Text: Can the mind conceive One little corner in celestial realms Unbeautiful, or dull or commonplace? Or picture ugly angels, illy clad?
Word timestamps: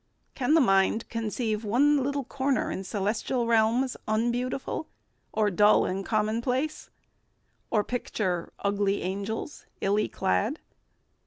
Can 0.33 0.55
the 0.55 0.61
mind 0.61 1.07
conceive 1.09 1.63
One 1.63 2.03
little 2.03 2.23
corner 2.23 2.71
in 2.71 2.83
celestial 2.83 3.45
realms 3.45 3.95
Unbeautiful, 4.07 4.87
or 5.31 5.51
dull 5.51 5.85
or 5.85 6.01
commonplace? 6.01 6.89
Or 7.69 7.83
picture 7.83 8.51
ugly 8.63 9.03
angels, 9.03 9.67
illy 9.79 10.07
clad? 10.09 10.59